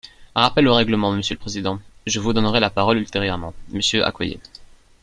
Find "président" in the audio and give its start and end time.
1.39-1.79